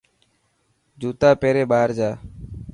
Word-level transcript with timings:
جوتا 0.99 1.29
پيري 1.41 1.63
ٻاهر 1.71 1.89
جا. 1.97 2.09